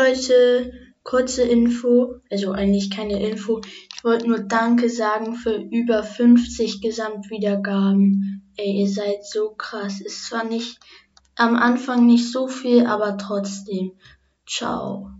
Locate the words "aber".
12.86-13.18